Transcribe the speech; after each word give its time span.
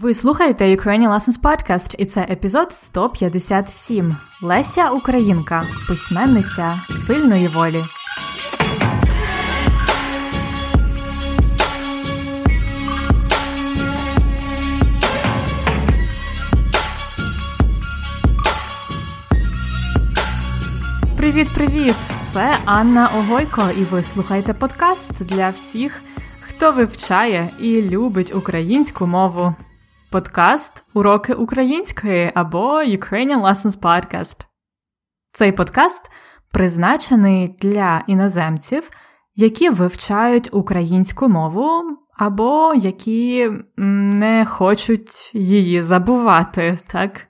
Ви 0.00 0.14
слухаєте 0.14 0.76
Ukrainian 0.76 1.08
Lessons 1.08 1.40
Podcast, 1.40 1.94
і 1.98 2.04
це 2.04 2.20
епізод 2.20 2.72
157. 2.72 4.16
Леся 4.42 4.90
Українка, 4.90 5.62
письменниця 5.88 6.80
сильної 7.06 7.48
волі. 7.48 7.84
Привіт-привіт! 21.16 21.96
Це 22.32 22.58
Анна 22.64 23.08
Огойко, 23.18 23.62
і 23.78 23.84
ви 23.84 24.02
слухаєте 24.02 24.54
подкаст 24.54 25.12
для 25.24 25.50
всіх, 25.50 26.02
хто 26.40 26.72
вивчає 26.72 27.50
і 27.58 27.82
любить 27.82 28.34
українську 28.34 29.06
мову. 29.06 29.54
Подкаст 30.12 30.84
Уроки 30.94 31.34
української 31.34 32.32
або 32.34 32.82
Ukrainian 32.82 33.42
Lessons 33.42 33.78
Podcast. 33.78 34.46
Цей 35.32 35.52
подкаст 35.52 36.10
призначений 36.52 37.56
для 37.60 38.02
іноземців, 38.06 38.90
які 39.34 39.70
вивчають 39.70 40.48
українську 40.52 41.28
мову 41.28 41.82
або 42.18 42.74
які 42.76 43.50
не 43.76 44.46
хочуть 44.46 45.30
її 45.34 45.82
забувати, 45.82 46.78
так? 46.86 47.26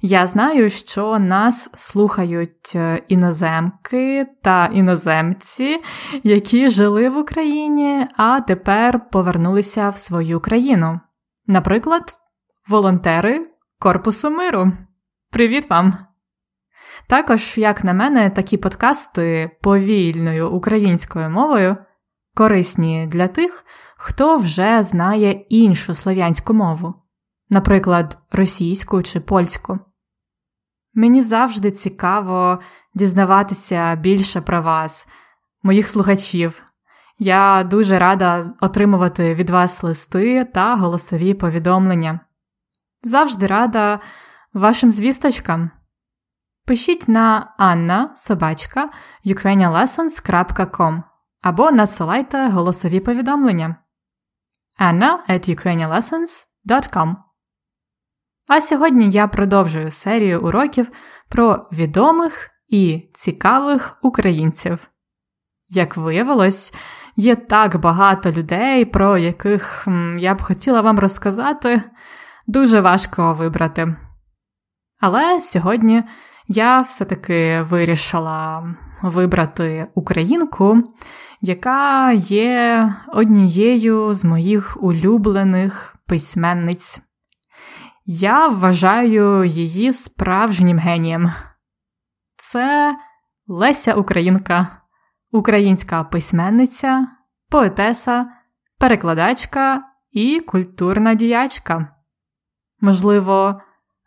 Я 0.00 0.26
знаю, 0.26 0.70
що 0.70 1.18
нас 1.18 1.70
слухають 1.74 2.72
е, 2.74 3.02
іноземки 3.08 4.26
та 4.42 4.66
іноземці, 4.66 5.80
які 6.22 6.68
жили 6.68 7.10
в 7.10 7.16
Україні, 7.16 8.06
а 8.16 8.40
тепер 8.40 9.10
повернулися 9.10 9.90
в 9.90 9.96
свою 9.96 10.40
країну. 10.40 11.00
Наприклад, 11.48 12.16
волонтери 12.68 13.46
Корпусу 13.78 14.30
миру. 14.30 14.72
Привіт 15.30 15.70
вам! 15.70 15.98
Також, 17.08 17.58
як 17.58 17.84
на 17.84 17.92
мене, 17.92 18.30
такі 18.30 18.56
подкасти 18.56 19.50
повільною 19.62 20.50
українською 20.50 21.30
мовою 21.30 21.76
корисні 22.34 23.06
для 23.06 23.28
тих, 23.28 23.64
хто 23.96 24.36
вже 24.36 24.82
знає 24.82 25.32
іншу 25.32 25.94
слов'янську 25.94 26.54
мову, 26.54 26.94
наприклад, 27.50 28.18
російську 28.32 29.02
чи 29.02 29.20
польську. 29.20 29.78
Мені 30.94 31.22
завжди 31.22 31.70
цікаво 31.70 32.58
дізнаватися 32.94 33.94
більше 33.94 34.40
про 34.40 34.62
вас, 34.62 35.08
моїх 35.62 35.88
слухачів. 35.88 36.65
Я 37.18 37.64
дуже 37.64 37.98
рада 37.98 38.44
отримувати 38.60 39.34
від 39.34 39.50
вас 39.50 39.82
листи 39.82 40.44
та 40.44 40.76
голосові 40.76 41.34
повідомлення. 41.34 42.20
Завжди 43.02 43.46
рада 43.46 44.00
вашим 44.54 44.90
звісточкам. 44.90 45.70
Пишіть 46.66 47.08
на 47.08 47.54
Анна 47.58 48.12
собачка 48.16 48.90
ukrainianlessons.com 49.24 51.02
або 51.42 51.70
надсилайте 51.70 52.48
голосові 52.48 53.00
повідомлення 53.00 53.76
anna 54.78 55.16
at 55.28 55.48
ukrainianlessons.com 55.48 57.16
А 58.48 58.60
сьогодні 58.60 59.10
я 59.10 59.28
продовжую 59.28 59.90
серію 59.90 60.40
уроків 60.42 60.90
про 61.28 61.68
відомих 61.72 62.50
і 62.68 63.10
цікавих 63.14 63.98
українців. 64.02 64.88
Як 65.68 65.96
виявилось, 65.96 66.74
Є 67.16 67.36
так 67.36 67.80
багато 67.80 68.32
людей, 68.32 68.84
про 68.84 69.18
яких 69.18 69.88
я 70.18 70.34
б 70.34 70.42
хотіла 70.42 70.80
вам 70.80 70.98
розказати, 70.98 71.82
дуже 72.46 72.80
важко 72.80 73.34
вибрати. 73.34 73.96
Але 75.00 75.40
сьогодні 75.40 76.02
я 76.48 76.80
все-таки 76.80 77.62
вирішила 77.62 78.68
вибрати 79.02 79.86
українку, 79.94 80.82
яка 81.40 82.12
є 82.12 82.92
однією 83.08 84.14
з 84.14 84.24
моїх 84.24 84.82
улюблених 84.82 85.96
письменниць. 86.06 87.00
Я 88.06 88.48
вважаю 88.48 89.44
її 89.44 89.92
справжнім 89.92 90.78
генієм. 90.78 91.32
Це 92.36 92.96
Леся 93.48 93.94
Українка 93.94 94.85
українська 95.36 96.04
письменниця, 96.04 97.06
поетеса, 97.50 98.26
перекладачка 98.78 99.82
і 100.10 100.40
культурна 100.40 101.14
діячка. 101.14 101.88
Можливо, 102.80 103.60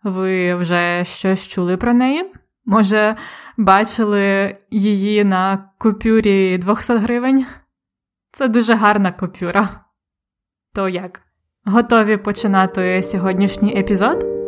ви 0.04 0.56
вже 0.56 1.06
щось 1.06 1.48
чули 1.48 1.78
про 1.78 1.94
неї? 1.94 2.32
Може, 2.66 3.16
бачили 3.58 4.58
її 4.72 5.24
на 5.24 5.70
купюрі 5.78 6.58
200 6.58 6.94
гривень? 6.94 7.46
Це 8.32 8.48
дуже 8.48 8.74
гарна 8.74 9.12
купюра. 9.12 9.70
То 10.74 10.90
як? 10.90 11.22
Готові 11.66 12.18
починати 12.18 13.04
сьогоднішній 13.04 13.78
епізод? 13.80 14.39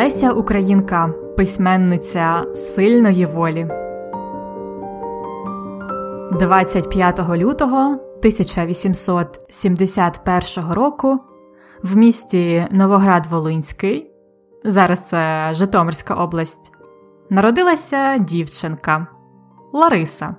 Леся 0.00 0.32
Українка, 0.32 1.12
письменниця 1.36 2.44
сильної 2.54 3.26
волі. 3.26 3.66
25 6.38 7.28
лютого 7.28 7.78
1871 7.78 10.72
року 10.72 11.20
в 11.82 11.96
місті 11.96 12.66
Новоград 12.70 13.26
Волинський, 13.26 14.10
зараз 14.64 15.08
це 15.08 15.50
Житомирська 15.52 16.14
область, 16.14 16.72
народилася 17.30 18.18
дівчинка 18.18 19.06
Лариса. 19.72 20.34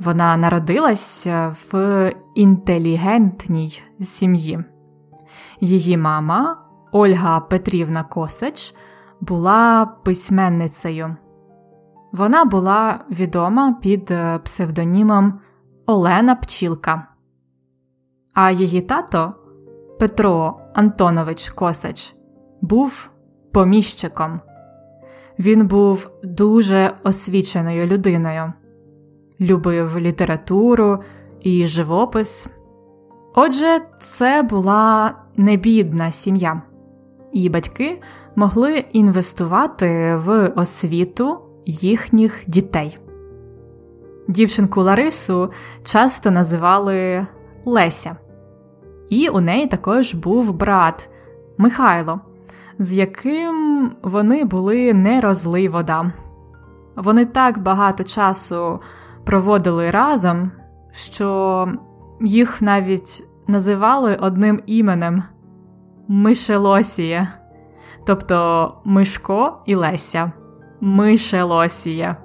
Вона 0.00 0.36
народилась 0.36 1.26
в 1.72 2.12
інтелігентній 2.34 3.82
сім'ї. 4.00 4.64
Її 5.60 5.96
мама 5.96 6.63
Ольга 6.96 7.40
Петрівна 7.40 8.04
Косач 8.04 8.74
була 9.20 9.86
письменницею. 10.04 11.16
Вона 12.12 12.44
була 12.44 13.04
відома 13.10 13.72
під 13.82 14.10
е, 14.10 14.38
псевдонімом 14.38 15.40
Олена 15.86 16.34
Пчілка, 16.34 17.08
а 18.34 18.50
її 18.50 18.80
тато 18.80 19.34
Петро 19.98 20.60
Антонович 20.74 21.50
Косач 21.50 22.14
був 22.60 23.10
поміщиком. 23.52 24.40
Він 25.38 25.66
був 25.66 26.10
дуже 26.24 26.92
освіченою 27.04 27.86
людиною, 27.86 28.52
любив 29.40 29.98
літературу 29.98 30.98
і 31.40 31.66
живопис. 31.66 32.46
Отже, 33.34 33.80
це 34.00 34.42
була 34.42 35.14
небідна 35.36 36.10
сім'я 36.10 36.62
і 37.34 37.48
батьки 37.48 38.00
могли 38.36 38.84
інвестувати 38.92 40.16
в 40.16 40.48
освіту 40.56 41.38
їхніх 41.66 42.42
дітей. 42.46 42.98
Дівчинку 44.28 44.82
Ларису 44.82 45.50
часто 45.82 46.30
називали 46.30 47.26
Леся, 47.64 48.16
і 49.08 49.28
у 49.28 49.40
неї 49.40 49.66
також 49.66 50.14
був 50.14 50.52
брат 50.52 51.08
Михайло, 51.58 52.20
з 52.78 52.92
яким 52.92 53.90
вони 54.02 54.44
були 54.44 54.94
не 54.94 55.20
розлий 55.20 55.68
вода. 55.68 56.12
Вони 56.96 57.26
так 57.26 57.58
багато 57.58 58.04
часу 58.04 58.80
проводили 59.24 59.90
разом, 59.90 60.50
що 60.92 61.68
їх 62.20 62.62
навіть 62.62 63.24
називали 63.46 64.16
одним 64.20 64.62
іменем 64.66 65.22
Мишелосія, 66.08 67.28
тобто 68.06 68.72
Мишко 68.84 69.62
і 69.66 69.74
Леся. 69.74 70.32
Мишелосія. 70.80 72.16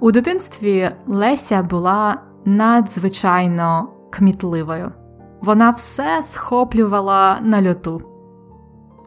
У 0.00 0.10
дитинстві 0.12 0.90
Леся 1.06 1.62
була 1.62 2.20
надзвичайно 2.44 3.88
кмітливою. 4.10 4.92
Вона 5.40 5.70
все 5.70 6.22
схоплювала 6.22 7.38
на 7.42 7.68
льоту. 7.68 8.02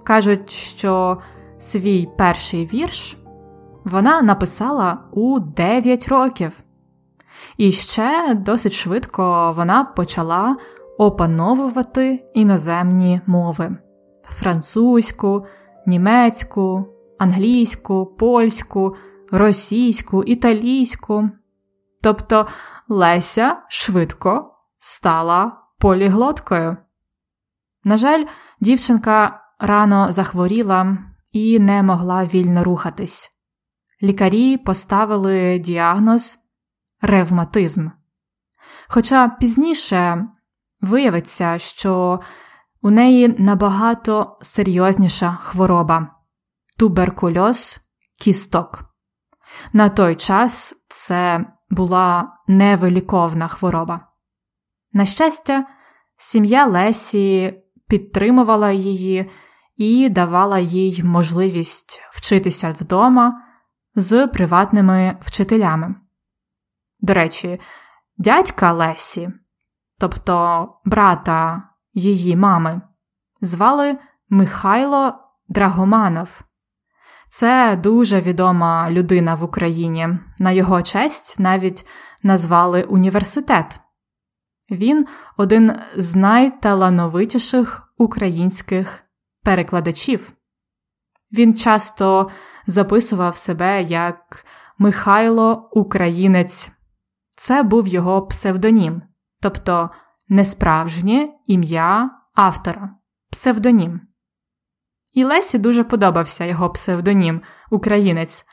Кажуть, 0.03 0.49
що 0.51 1.17
свій 1.57 2.09
перший 2.17 2.65
вірш 2.65 3.17
вона 3.83 4.21
написала 4.21 4.97
у 5.11 5.39
9 5.39 6.07
років. 6.07 6.63
І 7.57 7.71
ще 7.71 8.33
досить 8.35 8.73
швидко 8.73 9.53
вона 9.55 9.83
почала 9.83 10.57
опановувати 10.97 12.29
іноземні 12.33 13.21
мови 13.27 13.77
французьку, 14.31 15.45
німецьку, 15.85 16.85
англійську, 17.19 18.05
польську, 18.05 18.95
російську, 19.31 20.23
італійську. 20.23 21.29
Тобто 22.03 22.47
Леся 22.87 23.57
швидко 23.69 24.57
стала 24.79 25.57
поліглоткою. 25.79 26.77
На 27.83 27.97
жаль, 27.97 28.25
дівчинка 28.59 29.41
рано 29.59 30.11
захворіла 30.11 30.97
і 31.31 31.59
не 31.59 31.83
могла 31.83 32.25
вільно 32.25 32.63
рухатись. 32.63 33.31
Лікарі 34.03 34.57
поставили 34.57 35.59
діагноз 35.59 36.39
ревматизм. 37.01 37.87
Хоча 38.87 39.29
пізніше 39.29 40.27
виявиться, 40.81 41.57
що 41.57 42.19
у 42.81 42.89
неї 42.89 43.35
набагато 43.37 44.37
серйозніша 44.41 45.37
хвороба 45.41 46.07
туберкульоз 46.77 47.79
кісток. 48.19 48.83
На 49.73 49.89
той 49.89 50.15
час 50.15 50.75
це 50.87 51.45
була 51.69 52.33
невиліковна 52.47 53.47
хвороба. 53.47 54.07
На 54.93 55.05
щастя, 55.05 55.65
сім'я 56.17 56.65
Лесі 56.65 57.53
підтримувала 57.87 58.71
її 58.71 59.31
і 59.75 60.09
давала 60.09 60.59
їй 60.59 61.03
можливість 61.03 62.01
вчитися 62.11 62.75
вдома 62.79 63.43
з 63.95 64.27
приватними 64.27 65.17
вчителями. 65.21 65.95
До 66.99 67.13
речі, 67.13 67.59
дядька 68.17 68.71
Лесі, 68.71 69.29
тобто 70.01 70.67
брата 70.85 71.63
її 71.93 72.35
мами, 72.35 72.81
звали 73.41 73.97
Михайло 74.29 75.13
Драгоманов. 75.49 76.41
Це 77.29 77.75
дуже 77.75 78.21
відома 78.21 78.91
людина 78.91 79.35
в 79.35 79.43
Україні. 79.43 80.09
На 80.39 80.51
його 80.51 80.81
честь 80.81 81.39
навіть 81.39 81.85
назвали 82.23 82.83
університет. 82.83 83.79
Він 84.71 85.05
один 85.37 85.79
з 85.97 86.15
найталановитіших 86.15 87.93
українських 87.97 89.03
перекладачів. 89.43 90.31
Він 91.31 91.57
часто 91.57 92.29
записував 92.67 93.35
себе 93.35 93.83
як 93.83 94.45
Михайло 94.77 95.69
Українець. 95.71 96.71
Це 97.35 97.63
був 97.63 97.87
його 97.87 98.27
псевдонім, 98.27 99.01
тобто 99.41 99.89
несправжнє 100.29 101.29
ім'я 101.45 102.09
автора, 102.35 102.89
псевдонім. 103.31 104.01
І 105.11 105.23
Лесі 105.23 105.57
дуже 105.57 105.83
подобався 105.83 106.45
його 106.45 106.69
псевдонім 106.69 107.41
Українець. 107.69 108.45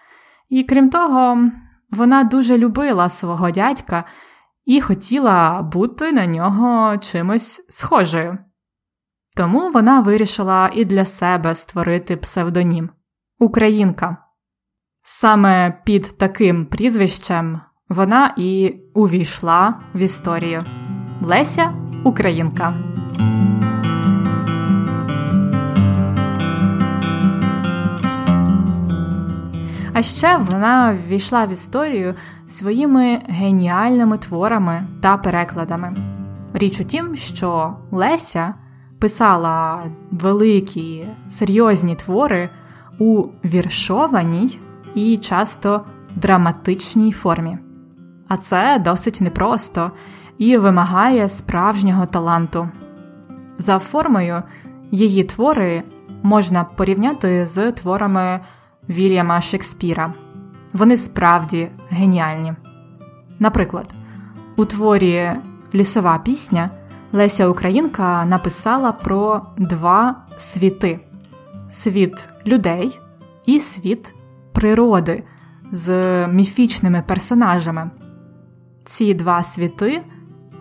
І 0.48 0.64
крім 0.64 0.90
того, 0.90 1.50
вона 1.90 2.24
дуже 2.24 2.58
любила 2.58 3.08
свого 3.08 3.50
дядька 3.50 4.04
і 4.64 4.80
хотіла 4.80 5.62
бути 5.62 6.12
на 6.12 6.26
нього 6.26 6.98
чимось 6.98 7.66
схожою. 7.68 8.38
Тому 9.36 9.70
вона 9.70 10.00
вирішила 10.00 10.70
і 10.74 10.84
для 10.84 11.04
себе 11.04 11.54
створити 11.54 12.16
псевдонім 12.16 12.90
Українка. 13.38 14.16
Саме 15.02 15.82
під 15.84 16.18
таким 16.18 16.66
прізвищем 16.66 17.60
вона 17.88 18.34
і 18.36 18.74
увійшла 18.94 19.74
в 19.94 19.98
історію 19.98 20.64
Леся 21.22 21.72
Українка. 22.04 22.74
А 29.92 30.02
ще 30.02 30.38
вона 30.38 30.98
ввійшла 31.08 31.46
в 31.46 31.52
історію 31.52 32.14
своїми 32.46 33.22
геніальними 33.28 34.18
творами 34.18 34.86
та 35.00 35.16
перекладами. 35.16 35.96
Річ 36.52 36.80
у 36.80 36.84
тім, 36.84 37.16
що 37.16 37.76
Леся 37.90 38.54
писала 38.98 39.82
великі 40.10 41.08
серйозні 41.28 41.94
твори 41.94 42.50
у 42.98 43.24
віршованій 43.44 44.58
і 44.94 45.18
часто 45.18 45.84
драматичній 46.16 47.12
формі. 47.12 47.58
А 48.28 48.36
це 48.36 48.78
досить 48.78 49.20
непросто 49.20 49.90
і 50.38 50.56
вимагає 50.56 51.28
справжнього 51.28 52.06
таланту. 52.06 52.68
За 53.56 53.78
формою 53.78 54.42
її 54.90 55.24
твори 55.24 55.82
можна 56.22 56.64
порівняти 56.64 57.46
з 57.46 57.72
творами 57.72 58.40
Вільяма 58.88 59.40
Шекспіра. 59.40 60.12
Вони 60.72 60.96
справді 60.96 61.68
геніальні. 61.90 62.54
Наприклад, 63.38 63.94
у 64.56 64.64
творі 64.64 65.32
Лісова 65.74 66.18
пісня 66.18 66.70
Леся 67.12 67.48
Українка 67.48 68.24
написала 68.24 68.92
про 68.92 69.42
два 69.56 70.16
світи: 70.38 71.00
світ 71.68 72.28
людей 72.46 73.00
і 73.46 73.60
світ 73.60 74.14
природи 74.52 75.24
з 75.70 76.26
міфічними 76.26 77.04
персонажами. 77.06 77.90
Ці 78.88 79.14
два 79.14 79.42
світи 79.42 80.04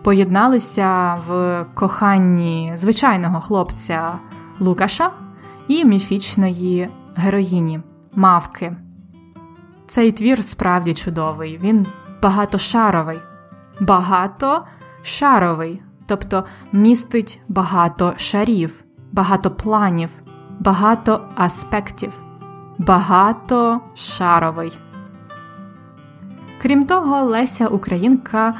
поєдналися 0.02 1.18
в 1.28 1.64
коханні 1.74 2.72
звичайного 2.74 3.40
хлопця 3.40 4.18
Лукаша 4.60 5.10
і 5.68 5.84
міфічної 5.84 6.88
героїні 7.14 7.80
Мавки. 8.14 8.76
Цей 9.86 10.12
твір 10.12 10.44
справді 10.44 10.94
чудовий, 10.94 11.58
він 11.58 11.86
багатошаровий, 12.22 13.18
багатошаровий, 13.80 15.82
тобто 16.06 16.44
містить 16.72 17.40
багато 17.48 18.14
шарів, 18.16 18.84
багато 19.12 19.50
планів, 19.50 20.10
багато 20.60 21.28
аспектів, 21.34 22.22
багатошаровий. 22.78 24.78
Крім 26.62 26.86
того, 26.86 27.22
Леся 27.22 27.66
Українка 27.66 28.54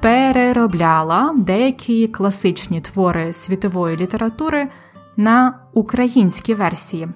переробляла 0.00 1.34
деякі 1.36 2.08
класичні 2.08 2.80
твори 2.80 3.32
світової 3.32 3.96
літератури 3.96 4.68
на 5.16 5.58
українські 5.72 6.54
версії. 6.54 7.08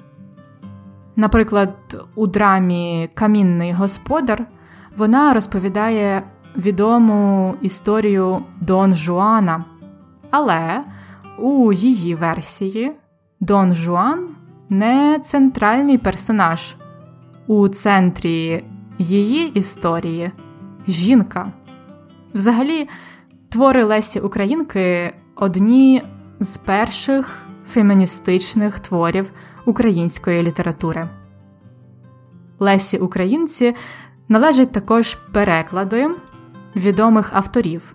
Наприклад, 1.16 2.06
у 2.14 2.26
драмі 2.26 3.10
Камінний 3.14 3.72
господар 3.72 4.46
вона 4.96 5.32
розповідає 5.32 6.22
відому 6.56 7.54
історію 7.62 8.42
Дон 8.60 8.94
Жуана, 8.94 9.64
але 10.30 10.84
у 11.38 11.72
її 11.72 12.14
версії 12.14 12.92
Дон 13.40 13.74
Жуан 13.74 14.28
не 14.68 15.20
центральний 15.24 15.98
персонаж. 15.98 16.76
У 17.46 17.68
центрі 17.68 18.64
її 18.98 19.48
історії 19.48 20.32
жінка. 20.88 21.52
Взагалі, 22.34 22.88
твори 23.48 23.84
Лесі 23.84 24.20
Українки 24.20 25.14
одні 25.36 26.02
з 26.40 26.56
перших 26.56 27.46
феміністичних 27.66 28.80
творів 28.80 29.30
української 29.64 30.42
літератури. 30.42 31.08
Лесі 32.58 32.98
Українці 32.98 33.74
належать 34.28 34.72
також 34.72 35.14
переклади 35.14 36.10
відомих 36.76 37.30
авторів. 37.32 37.94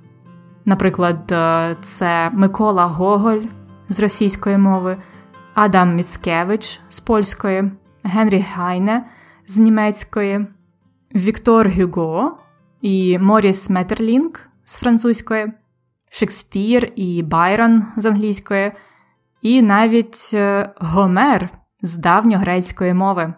Наприклад, 0.66 1.32
е, 1.32 1.76
це 1.82 2.30
Микола 2.34 2.86
Гоголь 2.86 3.42
з 3.90 4.00
російської 4.00 4.58
мови, 4.58 4.98
Адам 5.54 5.96
Міцкевич 5.96 6.80
з 6.90 7.00
польської, 7.00 7.72
Генрі 8.04 8.46
Гайне 8.54 9.06
з 9.48 9.58
німецької, 9.58 10.48
Віктор 11.16 11.70
Гюго 11.70 12.38
і 12.82 13.20
Моріс 13.20 13.70
Метерлінг 13.70 14.50
з 14.64 14.78
французької, 14.78 15.54
Шекспір 16.12 16.92
і 16.96 17.24
Байрон 17.24 17.86
з 17.98 18.06
англійської, 18.06 18.72
і 19.42 19.62
навіть 19.62 20.30
е, 20.34 20.74
Гомер 20.78 21.50
з 21.82 21.96
давньогрецької 21.96 22.94
мови. 22.94 23.34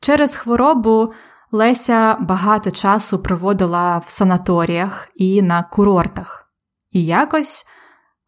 Через 0.00 0.36
хворобу 0.36 1.12
Леся 1.54 2.14
багато 2.20 2.70
часу 2.70 3.18
проводила 3.18 3.98
в 3.98 4.08
санаторіях 4.08 5.08
і 5.14 5.42
на 5.42 5.62
курортах. 5.62 6.52
І 6.90 7.04
якось, 7.04 7.66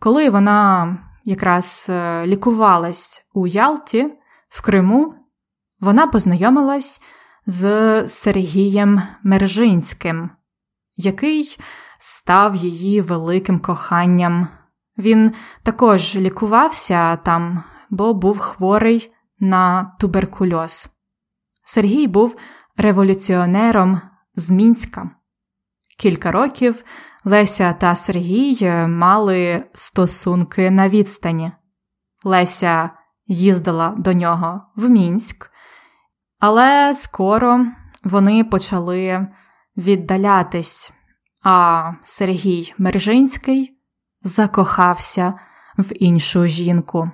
коли 0.00 0.30
вона 0.30 0.97
якраз 1.25 1.87
е, 1.90 2.26
лікувалась 2.26 3.23
у 3.35 3.47
Ялті 3.47 4.12
в 4.49 4.62
Криму, 4.62 5.14
вона 5.80 6.06
познайомилась 6.06 7.00
з 7.47 8.09
Сергієм 8.09 9.03
Мержинським, 9.23 10.31
який 10.97 11.59
став 11.99 12.57
її 12.57 13.01
великим 13.01 13.59
коханням. 13.59 14.49
Він 14.99 15.33
також 15.63 16.17
лікувався 16.17 17.17
там, 17.17 17.63
бо 17.91 18.15
був 18.15 18.39
хворий 18.39 19.13
на 19.39 19.97
туберкульоз. 20.01 20.89
Сергій 21.65 22.07
був 22.07 22.37
революціонером 22.77 24.01
з 24.37 24.51
Мінська. 24.51 25.11
Кілька 25.99 26.33
років 26.33 26.85
Леся 27.25 27.73
та 27.73 27.95
Сергій 27.95 28.71
мали 28.89 29.65
стосунки 29.73 30.71
на 30.71 30.89
відстані. 30.89 31.53
Леся 32.25 32.91
їздила 33.27 33.95
до 33.99 34.13
нього 34.13 34.63
в 34.77 34.91
Мінськ, 34.91 35.51
але 36.38 36.95
скоро 36.95 37.67
вони 38.05 38.45
почали 38.45 39.26
віддалятись, 39.76 40.93
а 41.43 41.93
Сергій 42.03 42.75
Мержинський 42.79 43.79
закохався 44.23 45.35
в 45.79 45.93
іншу 45.95 46.47
жінку. 46.47 47.11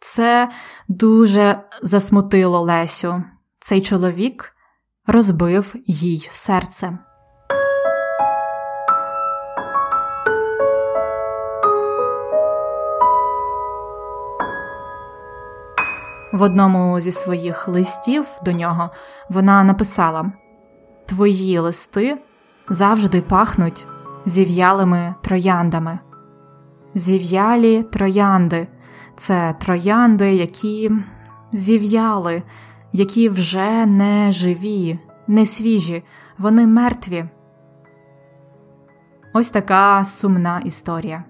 Це 0.00 0.50
дуже 0.88 1.64
засмутило 1.82 2.60
Лесю. 2.60 3.24
Цей 3.60 3.82
чоловік 3.82 4.52
розбив 5.06 5.74
їй 5.86 6.28
серце. 6.30 6.98
В 16.42 16.44
одному 16.44 17.00
зі 17.00 17.12
своїх 17.12 17.68
листів 17.68 18.26
до 18.44 18.52
нього 18.52 18.90
вона 19.28 19.64
написала: 19.64 20.32
Твої 21.06 21.58
листи 21.58 22.18
завжди 22.68 23.20
пахнуть 23.20 23.86
зів'ялими 24.24 25.14
трояндами. 25.20 25.98
Зів'ялі 26.94 27.82
троянди 27.82 28.68
це 29.16 29.54
троянди, 29.60 30.34
які 30.34 30.92
зів'яли, 31.52 32.42
які 32.92 33.28
вже 33.28 33.86
не 33.86 34.32
живі, 34.32 34.98
не 35.26 35.46
свіжі, 35.46 36.04
вони 36.38 36.66
мертві. 36.66 37.24
Ось 39.34 39.50
така 39.50 40.04
сумна 40.04 40.60
історія. 40.64 41.24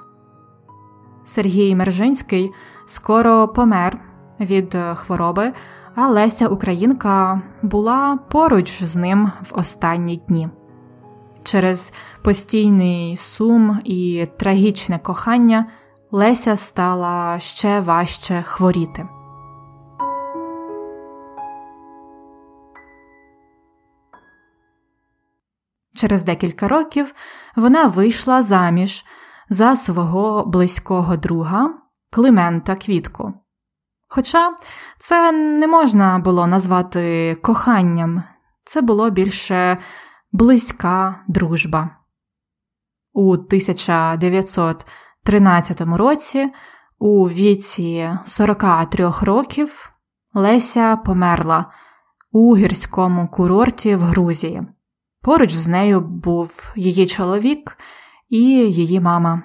Сергій 1.24 1.74
Мержинський 1.74 2.50
скоро 2.86 3.48
помер 3.48 4.11
від 4.44 4.76
хвороби, 4.94 5.52
а 5.94 6.08
Леся 6.08 6.48
Українка 6.48 7.42
була 7.62 8.18
поруч 8.30 8.82
з 8.82 8.96
ним 8.96 9.32
в 9.42 9.58
останні 9.58 10.16
дні. 10.16 10.48
Через 11.44 11.92
постійний 12.22 13.16
сум 13.16 13.80
і 13.84 14.28
трагічне 14.38 14.98
кохання 14.98 15.66
Леся 16.10 16.56
стала 16.56 17.38
ще 17.38 17.80
важче 17.80 18.42
хворіти. 18.42 19.08
Через 25.94 26.24
декілька 26.24 26.68
років 26.68 27.14
вона 27.56 27.86
вийшла 27.86 28.42
заміж 28.42 29.04
за 29.48 29.76
свого 29.76 30.46
близького 30.46 31.16
друга 31.16 31.74
Климента 32.10 32.76
Квітку. 32.76 33.41
Хоча 34.14 34.56
це 34.98 35.32
не 35.32 35.66
можна 35.66 36.18
було 36.18 36.46
назвати 36.46 37.34
коханням, 37.42 38.22
це 38.64 38.80
було 38.80 39.10
більше 39.10 39.78
близька 40.32 41.24
дружба. 41.28 41.90
У 43.12 43.32
1913 43.32 45.80
році, 45.80 46.52
у 46.98 47.28
віці 47.28 48.10
43 48.24 49.12
років, 49.22 49.92
Леся 50.34 50.96
померла 50.96 51.70
у 52.32 52.56
гірському 52.56 53.28
курорті 53.28 53.96
в 53.96 54.00
Грузії. 54.00 54.62
Поруч 55.22 55.52
з 55.52 55.68
нею 55.68 56.00
був 56.00 56.72
її 56.76 57.06
чоловік 57.06 57.78
і 58.28 58.42
її 58.52 59.00
мама. 59.00 59.42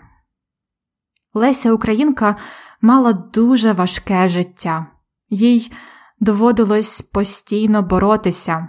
Леся 1.37 1.73
Українка 1.73 2.35
мала 2.81 3.13
дуже 3.13 3.71
важке 3.71 4.27
життя, 4.27 4.85
їй 5.29 5.71
доводилось 6.19 7.01
постійно 7.01 7.81
боротися. 7.81 8.67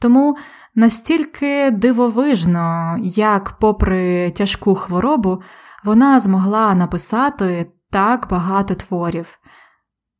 Тому 0.00 0.36
настільки 0.74 1.70
дивовижно, 1.70 2.96
як, 3.00 3.58
попри 3.60 4.30
тяжку 4.30 4.74
хворобу, 4.74 5.42
вона 5.84 6.20
змогла 6.20 6.74
написати 6.74 7.70
так 7.90 8.26
багато 8.30 8.74
творів. 8.74 9.38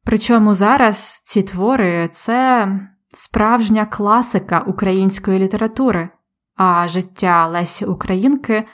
Причому 0.04 0.54
зараз 0.54 1.22
ці 1.24 1.42
твори 1.42 2.08
це 2.12 2.68
справжня 3.14 3.86
класика 3.86 4.60
української 4.60 5.38
літератури, 5.38 6.08
а 6.56 6.88
життя 6.88 7.46
Лесі 7.46 7.84
Українки 7.84 8.66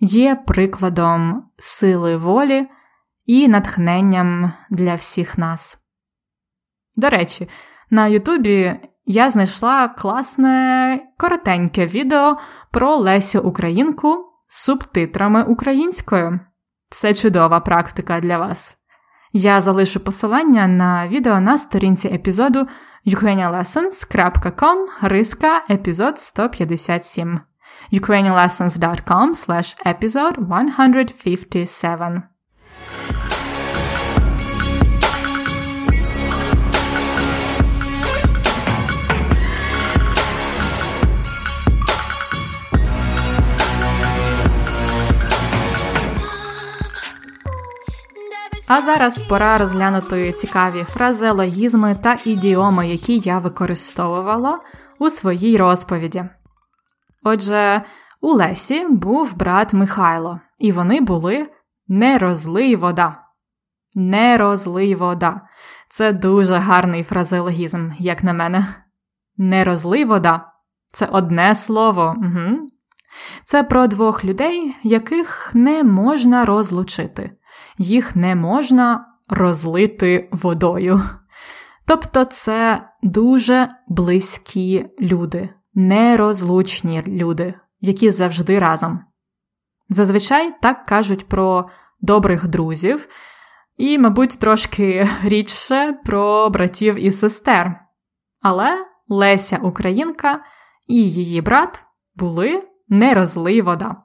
є 0.00 0.34
прикладом 0.46 1.44
сили 1.58 2.16
волі 2.16 2.68
і 3.26 3.48
натхненням 3.48 4.52
для 4.70 4.94
всіх 4.94 5.38
нас. 5.38 5.78
До 6.96 7.08
речі, 7.08 7.48
на 7.90 8.06
Ютубі 8.06 8.80
я 9.06 9.30
знайшла 9.30 9.88
класне 9.88 11.00
коротеньке 11.18 11.86
відео 11.86 12.36
про 12.70 12.96
Лесю 12.96 13.40
Українку 13.40 14.30
з 14.46 14.64
субтитрами 14.64 15.44
українською. 15.44 16.40
Це 16.90 17.14
чудова 17.14 17.60
практика 17.60 18.20
для 18.20 18.38
вас. 18.38 18.76
Я 19.32 19.60
залишу 19.60 20.00
посилання 20.00 20.66
на 20.66 21.08
відео 21.08 21.40
на 21.40 21.58
сторінці 21.58 22.08
епізоду 22.08 22.66
ukrainianlessons.com 23.06 24.86
риска 25.02 25.62
епізод 25.70 26.18
157 26.18 27.40
ukrainianlessons.com 27.92 29.34
slash 29.34 29.76
episode 29.86 30.36
157 30.38 32.22
А 48.72 48.82
зараз 48.82 49.18
пора 49.18 49.58
розглянути 49.58 50.32
цікаві 50.32 50.84
фразеологізми 50.84 51.96
та 52.02 52.18
ідіоми, 52.24 52.88
які 52.88 53.18
я 53.18 53.38
використовувала 53.38 54.58
у 54.98 55.10
своїй 55.10 55.56
розповіді. 55.56 56.24
Отже, 57.22 57.82
у 58.20 58.32
Лесі 58.32 58.86
був 58.88 59.36
брат 59.36 59.72
Михайло, 59.72 60.40
і 60.58 60.72
вони 60.72 61.00
були 61.00 61.48
не 61.88 62.18
розлий 62.18 62.76
вода. 62.76 63.16
Не 63.94 64.36
вода. 64.94 65.40
Це 65.88 66.12
дуже 66.12 66.54
гарний 66.54 67.02
фразеологізм, 67.02 67.90
як 67.98 68.24
на 68.24 68.32
мене. 68.32 68.74
Не 69.36 69.64
вода 70.04 70.52
це 70.92 71.06
одне 71.06 71.54
слово. 71.54 72.14
Угу. 72.18 72.66
Це 73.44 73.62
про 73.62 73.86
двох 73.86 74.24
людей, 74.24 74.76
яких 74.82 75.50
не 75.54 75.84
можна 75.84 76.44
розлучити 76.44 77.36
їх 77.80 78.16
не 78.16 78.34
можна 78.34 79.06
розлити 79.28 80.28
водою. 80.32 81.02
Тобто 81.86 82.24
це 82.24 82.88
дуже 83.02 83.68
близькі 83.88 84.86
люди, 85.00 85.48
нерозлучні 85.74 87.02
люди, 87.06 87.54
які 87.80 88.10
завжди 88.10 88.58
разом. 88.58 89.00
Зазвичай 89.88 90.54
так 90.62 90.84
кажуть 90.84 91.28
про 91.28 91.68
добрих 92.00 92.48
друзів, 92.48 93.08
і, 93.76 93.98
мабуть, 93.98 94.38
трошки 94.38 95.08
рідше 95.22 95.98
про 96.04 96.50
братів 96.50 97.04
і 97.04 97.10
сестер. 97.10 97.80
Але 98.40 98.86
Леся 99.08 99.56
Українка 99.62 100.44
і 100.86 101.10
її 101.10 101.40
брат 101.40 101.84
були 102.14 102.62
нерозлий 102.88 103.62
вода. 103.62 103.96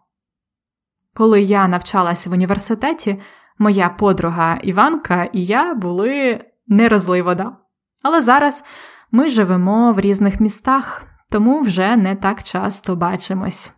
Коли 1.13 1.41
я 1.41 1.67
навчалася 1.67 2.29
в 2.29 2.33
університеті, 2.33 3.21
моя 3.57 3.89
подруга 3.89 4.59
Іванка 4.63 5.29
і 5.33 5.45
я 5.45 5.73
були 5.73 6.45
нерозлий 6.67 7.21
вода. 7.21 7.57
Але 8.03 8.21
зараз 8.21 8.63
ми 9.11 9.29
живемо 9.29 9.93
в 9.93 9.99
різних 9.99 10.39
містах, 10.39 11.05
тому 11.35 11.61
вже 11.61 11.97
не 11.97 12.15
так 12.15 12.43
часто 12.43 12.95
бачимось. 12.95 13.73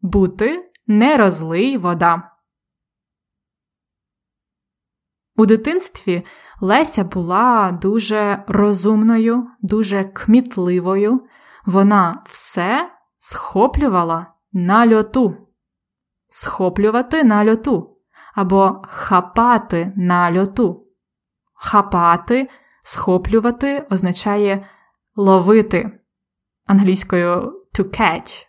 Бути 0.00 0.70
не 0.86 1.16
розлий 1.16 1.76
вода. 1.76 2.30
У 5.36 5.46
дитинстві 5.46 6.26
Леся 6.60 7.04
була 7.04 7.72
дуже 7.82 8.44
розумною, 8.48 9.50
дуже 9.60 10.04
кмітливою. 10.04 11.26
Вона 11.66 12.22
все 12.26 12.90
схоплювала 13.18 14.26
на 14.52 14.94
льоту. 14.94 15.48
Схоплювати 16.26 17.24
на 17.24 17.50
льоту 17.50 17.96
або 18.34 18.82
хапати 18.88 19.92
на 19.96 20.38
льоту. 20.38 20.86
Хапати, 21.54 22.48
Схоплювати 22.82 23.86
означає 23.90 24.66
ловити 25.16 25.97
англійською 26.68 27.62
to 27.78 28.00
catch. 28.00 28.44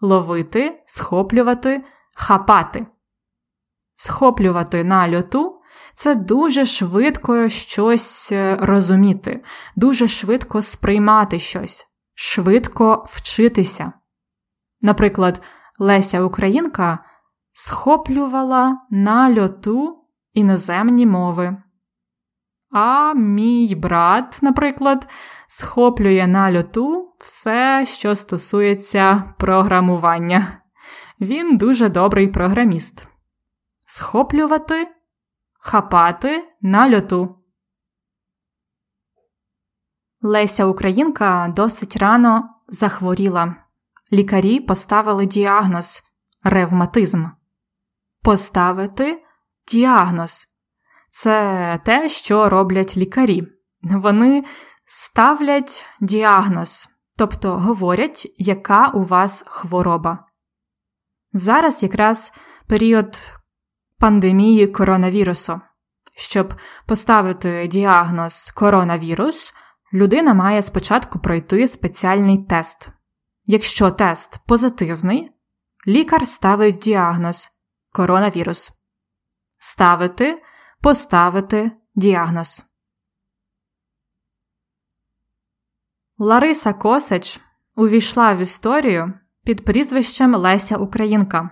Ловити, 0.00 0.82
схоплювати, 0.86 1.84
хапати. 2.14 2.86
Схоплювати 3.94 4.84
на 4.84 5.16
льоту 5.16 5.60
це 5.94 6.14
дуже 6.14 6.66
швидко 6.66 7.48
щось 7.48 8.32
е, 8.32 8.56
розуміти, 8.60 9.42
дуже 9.76 10.08
швидко 10.08 10.62
сприймати 10.62 11.38
щось, 11.38 11.86
швидко 12.14 13.04
вчитися. 13.08 13.92
Наприклад, 14.80 15.42
Леся 15.78 16.22
Українка 16.22 16.98
схоплювала 17.52 18.80
на 18.90 19.40
льоту 19.40 20.04
іноземні 20.32 21.06
мови. 21.06 21.56
А 22.70 23.14
мій 23.14 23.74
брат, 23.74 24.38
наприклад, 24.42 25.08
схоплює 25.48 26.26
на 26.26 26.52
льоту 26.58 27.14
все, 27.18 27.86
що 27.86 28.16
стосується 28.16 29.34
програмування. 29.38 30.62
Він 31.20 31.56
дуже 31.56 31.88
добрий 31.88 32.28
програміст. 32.28 33.08
Схоплювати, 33.86 34.88
хапати 35.60 36.44
на 36.60 36.96
льоту. 36.96 37.34
Леся 40.20 40.66
Українка 40.66 41.52
досить 41.56 41.96
рано 41.96 42.48
захворіла. 42.68 43.54
Лікарі 44.12 44.60
поставили 44.60 45.26
діагноз 45.26 46.02
ревматизм. 46.42 47.26
Поставити 48.22 49.24
діагноз 49.72 50.48
це 51.10 51.80
те, 51.84 52.08
що 52.08 52.48
роблять 52.48 52.96
лікарі. 52.96 53.48
Вони 53.82 54.44
ставлять 54.90 55.86
діагноз, 56.00 56.88
тобто 57.16 57.58
говорять, 57.58 58.34
яка 58.36 58.88
у 58.88 59.02
вас 59.02 59.44
хвороба. 59.46 60.24
Зараз 61.32 61.82
якраз 61.82 62.32
період 62.66 63.32
пандемії 63.98 64.66
коронавірусу. 64.66 65.60
Щоб 66.16 66.54
поставити 66.86 67.66
діагноз 67.66 68.52
коронавірус, 68.54 69.54
людина 69.92 70.34
має 70.34 70.62
спочатку 70.62 71.18
пройти 71.18 71.68
спеціальний 71.68 72.38
тест. 72.38 72.88
Якщо 73.44 73.90
тест 73.90 74.38
позитивний, 74.46 75.30
лікар 75.86 76.26
ставить 76.26 76.78
діагноз 76.78 77.50
коронавірус. 77.92 78.72
Ставити 79.58 80.42
поставити 80.82 81.72
діагноз. 81.94 82.67
Лариса 86.20 86.72
Косач 86.72 87.40
увійшла 87.76 88.34
в 88.34 88.38
історію 88.38 89.12
під 89.44 89.64
прізвищем 89.64 90.34
Леся 90.34 90.76
Українка. 90.76 91.50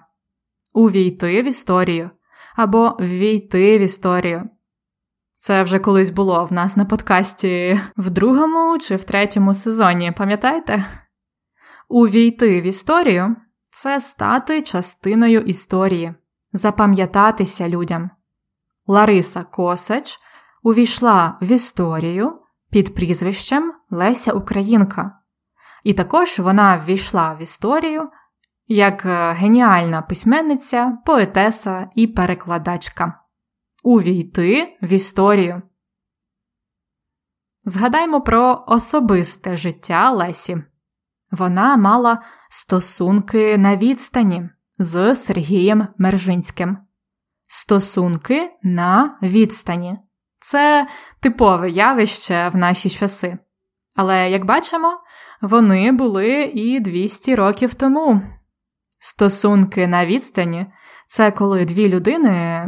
Увійти 0.72 1.42
в 1.42 1.44
історію 1.44 2.10
або 2.56 2.96
ввійти 3.00 3.78
в 3.78 3.80
історію. 3.80 4.48
Це 5.36 5.62
вже 5.62 5.78
колись 5.78 6.10
було 6.10 6.44
в 6.44 6.52
нас 6.52 6.76
на 6.76 6.84
подкасті 6.84 7.80
в 7.96 8.10
другому 8.10 8.78
чи 8.78 8.96
в 8.96 9.04
третьому 9.04 9.54
сезоні, 9.54 10.12
пам'ятаєте? 10.12 10.84
Увійти 11.88 12.60
в 12.60 12.64
історію 12.64 13.36
це 13.70 14.00
стати 14.00 14.62
частиною 14.62 15.40
історії, 15.40 16.14
запам'ятатися 16.52 17.68
людям. 17.68 18.10
Лариса 18.86 19.42
Косач 19.42 20.18
увійшла 20.62 21.38
в 21.40 21.52
історію 21.52 22.45
під 22.76 22.94
прізвищем 22.94 23.72
Леся 23.90 24.32
Українка, 24.32 25.18
і 25.84 25.94
також 25.94 26.38
вона 26.38 26.76
ввійшла 26.76 27.34
в 27.34 27.42
історію 27.42 28.10
як 28.66 29.06
е, 29.06 29.32
геніальна 29.32 30.02
письменниця, 30.02 30.98
поетеса 31.06 31.88
і 31.94 32.06
перекладачка. 32.06 33.20
Увійти 33.84 34.78
в 34.82 34.92
історію. 34.92 35.62
Згадаймо 37.64 38.20
про 38.20 38.64
особисте 38.66 39.56
життя 39.56 40.10
Лесі. 40.10 40.56
Вона 41.30 41.76
мала 41.76 42.22
стосунки 42.50 43.58
на 43.58 43.76
відстані 43.76 44.48
з 44.78 45.14
Сергієм 45.14 45.88
Мержинським. 45.98 46.78
Стосунки 47.46 48.50
на 48.62 49.18
відстані. 49.22 49.98
Це 50.46 50.86
типове 51.20 51.70
явище 51.70 52.48
в 52.48 52.56
наші 52.56 52.90
часи. 52.90 53.38
Але, 53.96 54.30
як 54.30 54.44
бачимо, 54.44 55.00
вони 55.42 55.92
були 55.92 56.42
і 56.42 56.80
200 56.80 57.34
років 57.34 57.74
тому. 57.74 58.22
Стосунки 59.00 59.86
на 59.86 60.06
відстані 60.06 60.66
це 61.08 61.30
коли 61.30 61.64
дві 61.64 61.88
людини, 61.88 62.66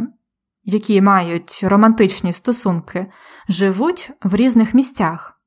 які 0.63 1.01
мають 1.01 1.59
романтичні 1.63 2.33
стосунки, 2.33 3.11
живуть 3.49 4.11
в 4.23 4.35
різних 4.35 4.73
місцях. 4.73 5.39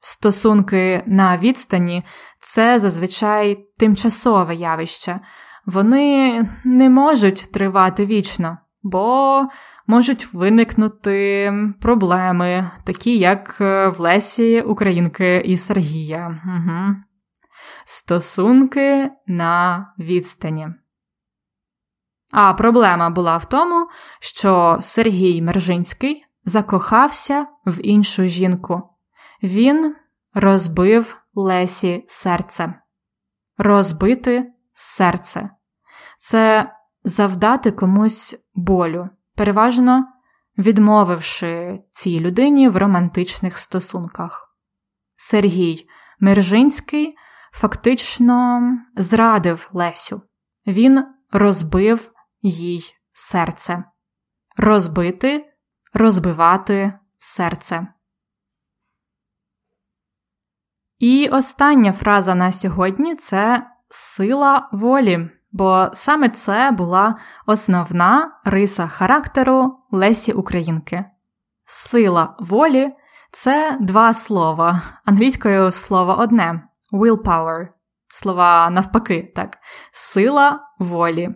Стосунки 0.00 1.02
на 1.06 1.36
відстані 1.36 2.04
це 2.40 2.78
зазвичай 2.78 3.66
тимчасове 3.78 4.54
явище, 4.54 5.20
вони 5.66 6.48
не 6.64 6.90
можуть 6.90 7.52
тривати 7.52 8.06
вічно 8.06 8.58
бо 8.90 9.42
можуть 9.86 10.34
виникнути 10.34 11.52
проблеми, 11.80 12.70
такі 12.84 13.18
як 13.18 13.56
е, 13.60 13.88
в 13.88 14.00
Лесі 14.00 14.62
Українки 14.62 15.42
і 15.44 15.56
Сергія. 15.56 16.40
Угу. 16.46 16.96
Стосунки 17.84 19.10
на 19.26 19.86
відстані. 19.98 20.68
А 22.30 22.54
проблема 22.54 23.10
була 23.10 23.36
в 23.36 23.44
тому, 23.44 23.88
що 24.20 24.78
Сергій 24.80 25.42
Мержинський 25.42 26.24
закохався 26.44 27.46
в 27.66 27.80
іншу 27.86 28.24
жінку. 28.24 28.82
Він 29.42 29.96
розбив 30.34 31.16
Лесі 31.34 32.04
серце. 32.08 32.74
Розбити 33.58 34.52
серце. 34.72 35.50
Це 36.18 36.72
завдати 37.04 37.70
комусь 37.70 38.36
болю, 38.54 39.08
переважно 39.36 40.04
відмовивши 40.58 41.82
цій 41.90 42.20
людині 42.20 42.68
в 42.68 42.76
романтичних 42.76 43.58
стосунках. 43.58 44.56
Сергій 45.16 45.88
Мержинський 46.20 47.16
фактично 47.52 48.62
зрадив 48.96 49.70
Лесю, 49.72 50.22
він 50.66 51.04
розбив 51.32 52.12
їй 52.42 52.94
серце. 53.12 53.84
Розбити, 54.56 55.54
розбивати 55.94 56.98
серце. 57.18 57.86
І 60.98 61.28
остання 61.28 61.92
фраза 61.92 62.34
на 62.34 62.52
сьогодні 62.52 63.16
це 63.16 63.70
сила 63.88 64.68
волі 64.72 65.30
бо 65.52 65.90
саме 65.92 66.28
це 66.28 66.70
була 66.70 67.18
основна 67.46 68.40
риса 68.44 68.86
характеру 68.86 69.78
Лесі 69.90 70.32
Українки. 70.32 71.04
Сила 71.66 72.36
волі 72.38 72.92
це 73.32 73.78
два 73.80 74.14
слова. 74.14 74.82
Англійською 75.04 75.70
слово 75.70 76.16
одне 76.18 76.68
willpower. 76.92 77.68
Слова 78.08 78.70
навпаки, 78.70 79.32
так, 79.36 79.58
сила 79.92 80.60
волі. 80.78 81.34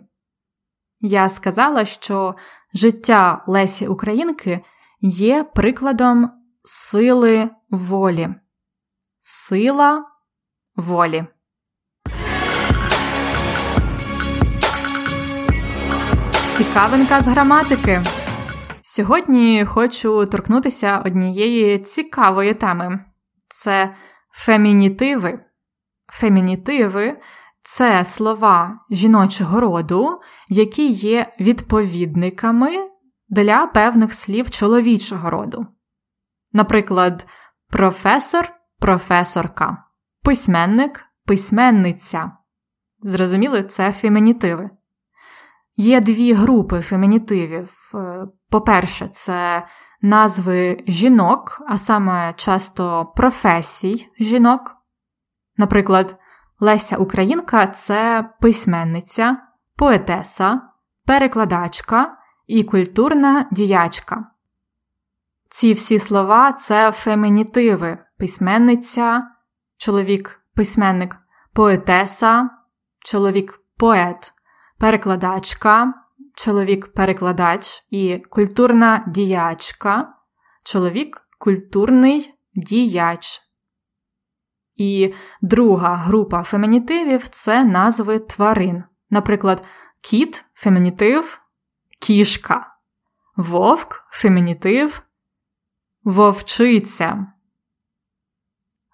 Я 0.99 1.29
сказала, 1.29 1.85
що 1.85 2.35
життя 2.73 3.43
Лесі 3.47 3.87
Українки 3.87 4.61
є 5.01 5.43
прикладом 5.43 6.31
сили 6.63 7.49
волі. 7.69 8.29
Сила 9.19 10.05
волі. 10.75 11.25
Цікавинка 16.61 17.21
з 17.21 17.27
граматики. 17.27 18.01
Сьогодні 18.81 19.65
хочу 19.65 20.25
торкнутися 20.25 20.97
однієї 21.05 21.79
цікавої 21.79 22.53
теми 22.53 23.05
це 23.47 23.95
фемінітиви. 24.31 25.39
Фемінітиви 26.07 27.17
це 27.61 28.05
слова 28.05 28.79
жіночого 28.91 29.59
роду, 29.59 30.19
які 30.49 30.87
є 30.87 31.33
відповідниками 31.39 32.69
для 33.29 33.67
певних 33.67 34.13
слів 34.13 34.49
чоловічого 34.49 35.29
роду. 35.29 35.65
Наприклад, 36.53 37.25
професор, 37.69 38.49
професорка, 38.79 39.77
письменник, 40.23 41.05
письменниця. 41.25 42.31
Зрозуміли, 42.99 43.63
це 43.63 43.91
фемінітиви. 43.91 44.69
Є 45.75 46.01
дві 46.01 46.33
групи 46.33 46.81
фемінітивів. 46.81 47.91
Е, 47.95 48.27
по-перше, 48.49 49.07
це 49.07 49.65
назви 50.01 50.83
жінок, 50.87 51.61
а 51.67 51.77
саме 51.77 52.33
часто 52.37 53.05
професій 53.15 54.07
жінок. 54.19 54.75
Наприклад, 55.57 56.17
Леся 56.59 56.97
Українка 56.97 57.67
це 57.67 58.29
письменниця, 58.41 59.37
поетеса, 59.75 60.61
перекладачка 61.05 62.17
і 62.47 62.63
культурна 62.63 63.47
діячка. 63.51 64.27
Ці 65.49 65.73
всі 65.73 65.99
слова 65.99 66.53
це 66.53 66.91
фемінітиви, 66.91 67.97
письменниця, 68.17 69.27
чоловік 69.77 70.41
письменник, 70.55 71.17
поетеса, 71.53 72.49
чоловік 72.99 73.59
поет, 73.77 74.33
перекладачка, 74.81 75.93
чоловік-перекладач 76.35 77.83
і 77.89 78.17
культурна 78.17 79.05
діячка, 79.07 80.13
чоловік 80.63 81.27
культурний 81.39 82.33
діяч. 82.55 83.41
І 84.75 85.13
друга 85.41 85.95
група 85.95 86.43
фемінітивів 86.43 87.27
це 87.27 87.63
назви 87.63 88.19
тварин. 88.19 88.83
Наприклад, 89.09 89.67
кіт 90.01 90.45
фемінітив 90.53 91.41
кішка, 91.99 92.67
вовк 93.35 94.07
фемінітив 94.11 95.01
вовчиця. 96.03 97.27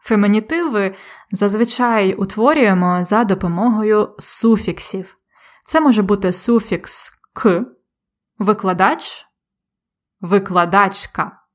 Фемінітиви 0.01 0.95
зазвичай 1.31 2.13
утворюємо 2.13 3.03
за 3.03 3.23
допомогою 3.23 4.15
суфіксів. 4.19 5.16
Це 5.67 5.81
може 5.81 6.01
бути 6.01 6.33
суфікс 6.33 7.09
к, 7.33 7.65
викладач, 8.37 9.27
викладачка, 10.19 11.47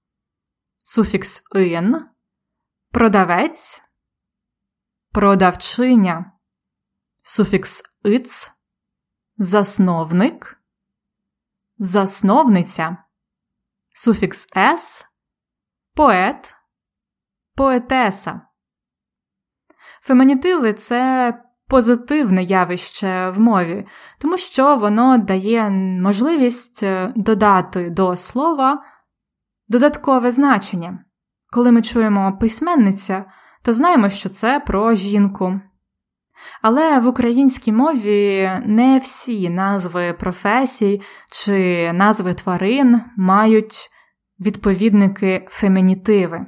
суфікс 0.85 1.42
ин, 1.57 2.09
продавець, 2.90 3.83
продавчиня, 5.12 6.33
суфікс 7.22 7.83
иц, 8.05 8.51
засновник, 9.38 10.62
засновниця, 11.77 13.05
суфікс 13.94 14.46
с, 14.57 15.05
поет, 15.94 16.57
поетеса. 17.55 18.40
Фемінітиви 20.03 20.72
це 20.72 21.33
позитивне 21.73 22.43
явище 22.43 23.31
в 23.31 23.41
мові, 23.41 23.87
тому 24.19 24.39
що 24.39 24.77
воно 24.77 25.19
дає 25.19 25.71
можливість 26.03 26.83
е, 26.83 27.13
додати 27.17 27.91
до 27.91 28.17
слова 28.17 28.83
додаткове 29.69 30.33
значення. 30.33 30.99
Коли 31.51 31.73
ми 31.73 31.83
чуємо 31.83 32.39
письменниця, 32.41 33.25
то 33.63 33.73
знаємо, 33.73 34.09
що 34.09 34.29
це 34.29 34.61
про 34.61 34.95
жінку. 34.95 35.61
Але 36.63 36.99
в 36.99 37.07
українській 37.07 37.73
мові 37.73 38.51
не 38.65 38.99
всі 38.99 39.51
назви 39.51 40.13
професій 40.13 41.01
чи 41.31 41.93
назви 41.93 42.35
тварин 42.35 43.01
мають 43.17 43.91
відповідники 44.41 45.47
фемінітиви. 45.51 46.47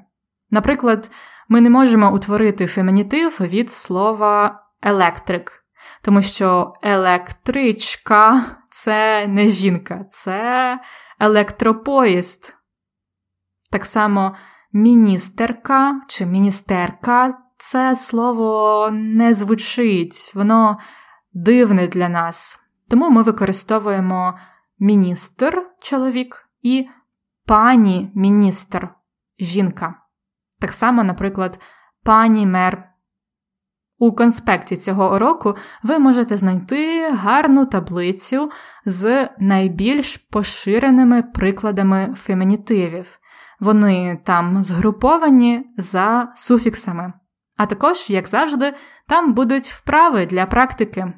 Наприклад, 0.51 1.11
ми 1.49 1.61
не 1.61 1.71
можемо 1.71 2.15
утворити 2.15 2.67
фемінітив 2.67 3.39
від 3.41 3.73
слова 3.73 4.63
електрик, 4.85 5.64
тому 6.03 6.23
що 6.23 6.73
електричка 6.83 8.44
це 8.70 9.27
не 9.27 9.49
жінка, 9.49 10.05
це 10.11 10.81
електропоїзд. 11.20 12.55
Так 13.70 13.85
само 13.85 14.37
міністерка 14.73 16.01
чи 16.09 16.27
міністерка 16.27 17.38
це 17.57 17.97
слово 17.97 18.88
не 18.92 19.35
звучить, 19.35 20.33
воно 20.35 20.79
дивне 21.33 21.88
для 21.88 22.09
нас. 22.09 22.61
Тому 22.88 23.11
ми 23.11 23.23
використовуємо 23.23 24.38
міністр 24.79 25.62
чоловік 25.83 26.49
і 26.62 26.88
пані 27.47 28.12
міністр 28.14 28.88
жінка. 29.38 29.94
Так 30.61 30.73
само, 30.73 31.05
наприклад, 31.05 31.61
пані 32.03 32.47
мер 32.47 32.94
у 34.07 34.12
конспекті 34.12 34.77
цього 34.77 35.14
уроку 35.14 35.57
ви 35.83 35.99
можете 35.99 36.37
знайти 36.37 37.11
гарну 37.11 37.67
таблицю 37.67 38.51
з 38.87 39.29
найбільш 39.38 40.17
поширеними 40.17 41.23
прикладами 41.23 42.14
фемінітивів. 42.17 43.19
Вони 43.61 44.19
там 44.25 44.62
згруповані 44.62 45.67
за 45.77 46.33
суфіксами. 46.35 47.12
А 47.57 47.67
також, 47.67 48.11
як 48.11 48.29
завжди, 48.29 48.75
там 49.09 49.35
будуть 49.35 49.67
вправи 49.67 50.27
для 50.27 50.47
практики. 50.47 51.12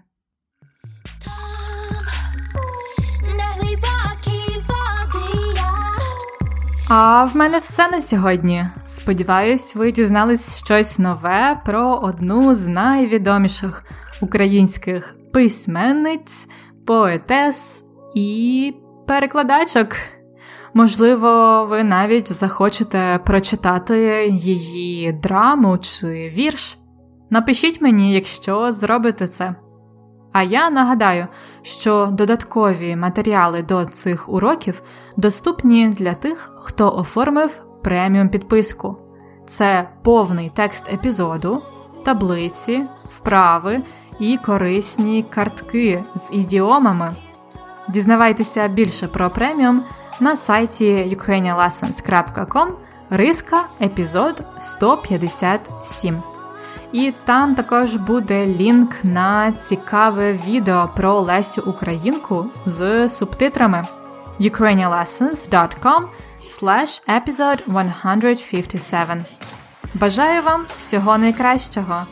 А 6.88 7.24
в 7.24 7.36
мене 7.36 7.58
все 7.58 7.88
на 7.88 8.00
сьогодні. 8.00 8.66
Сподіваюсь, 8.86 9.76
ви 9.76 9.92
дізнались 9.92 10.58
щось 10.64 10.98
нове 10.98 11.60
про 11.64 11.98
одну 12.02 12.54
з 12.54 12.66
найвідоміших 12.66 13.84
українських 14.20 15.16
письменниць, 15.32 16.48
поетес 16.86 17.84
і 18.14 18.74
перекладачок. 19.06 19.88
Можливо, 20.74 21.64
ви 21.70 21.84
навіть 21.84 22.32
захочете 22.32 23.20
прочитати 23.26 24.28
її 24.30 25.12
драму 25.12 25.78
чи 25.78 26.06
вірш. 26.34 26.78
Напишіть 27.30 27.80
мені, 27.80 28.12
якщо 28.12 28.72
зробите 28.72 29.28
це. 29.28 29.54
А 30.36 30.42
я 30.42 30.70
нагадаю, 30.70 31.26
що 31.62 32.08
додаткові 32.12 32.96
матеріали 32.96 33.62
до 33.62 33.84
цих 33.84 34.28
уроків 34.28 34.82
доступні 35.16 35.88
для 35.88 36.14
тих, 36.14 36.52
хто 36.56 36.96
оформив 36.96 37.62
преміум 37.82 38.28
підписку. 38.28 38.96
Це 39.46 39.88
повний 40.02 40.52
текст 40.54 40.92
епізоду, 40.92 41.62
таблиці, 42.04 42.82
вправи 43.08 43.80
і 44.18 44.38
корисні 44.46 45.22
картки 45.30 46.04
з 46.16 46.28
ідіомами. 46.32 47.16
Дізнавайтеся 47.88 48.68
більше 48.68 49.08
про 49.08 49.30
преміум 49.30 49.82
на 50.20 50.36
сайті 50.36 51.16
ukrainianlessons.com 51.16 52.68
риска 53.10 53.64
епізод 53.80 54.44
157. 54.58 56.35
І 56.92 57.12
там 57.24 57.54
також 57.54 57.96
буде 57.96 58.46
лінк 58.46 58.94
на 59.02 59.52
цікаве 59.52 60.32
відео 60.32 60.90
про 60.96 61.20
Лесю 61.20 61.62
Українку 61.66 62.46
з 62.66 63.08
субтитрами 63.08 63.86
ukrainianlessons.com 64.40 66.00
slash 66.44 67.02
episode 67.08 67.60
157. 68.00 69.24
Бажаю 69.94 70.42
вам 70.42 70.64
всього 70.78 71.18
найкращого, 71.18 72.06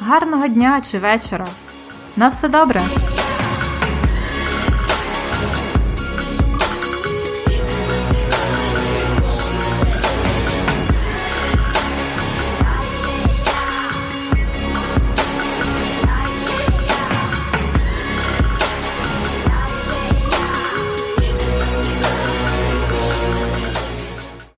гарного 0.00 0.48
дня 0.48 0.80
чи 0.80 0.98
вечора. 0.98 1.46
На 2.16 2.28
все 2.28 2.48
добре! 2.48 2.82